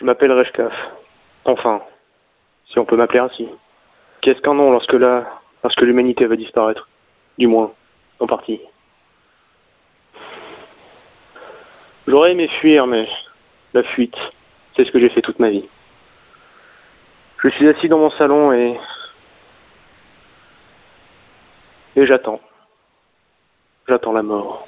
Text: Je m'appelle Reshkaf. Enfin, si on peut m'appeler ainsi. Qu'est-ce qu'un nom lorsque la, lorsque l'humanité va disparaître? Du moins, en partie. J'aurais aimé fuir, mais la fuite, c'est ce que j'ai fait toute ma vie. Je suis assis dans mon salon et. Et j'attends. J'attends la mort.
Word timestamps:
Je 0.00 0.06
m'appelle 0.06 0.32
Reshkaf. 0.32 0.72
Enfin, 1.44 1.82
si 2.66 2.78
on 2.78 2.86
peut 2.86 2.96
m'appeler 2.96 3.18
ainsi. 3.18 3.46
Qu'est-ce 4.22 4.40
qu'un 4.40 4.54
nom 4.54 4.70
lorsque 4.70 4.94
la, 4.94 5.26
lorsque 5.62 5.82
l'humanité 5.82 6.26
va 6.26 6.36
disparaître? 6.36 6.88
Du 7.36 7.46
moins, 7.46 7.74
en 8.18 8.26
partie. 8.26 8.60
J'aurais 12.06 12.32
aimé 12.32 12.48
fuir, 12.48 12.86
mais 12.86 13.06
la 13.74 13.82
fuite, 13.82 14.16
c'est 14.74 14.86
ce 14.86 14.90
que 14.90 14.98
j'ai 14.98 15.10
fait 15.10 15.20
toute 15.20 15.38
ma 15.38 15.50
vie. 15.50 15.68
Je 17.42 17.50
suis 17.50 17.68
assis 17.68 17.88
dans 17.90 17.98
mon 17.98 18.10
salon 18.10 18.52
et. 18.54 18.80
Et 21.96 22.06
j'attends. 22.06 22.40
J'attends 23.86 24.12
la 24.12 24.22
mort. 24.22 24.66